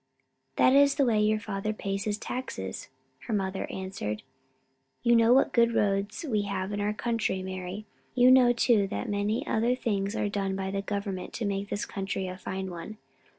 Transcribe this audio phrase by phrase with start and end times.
[0.55, 2.89] "That is the way your father pays his taxes,"
[3.27, 4.23] her mother answered.
[5.03, 7.85] "You know what good roads we have in our country, Mari.
[8.15, 11.85] You know, too, that many other things are done by the government to make this
[11.85, 12.97] country a fine one.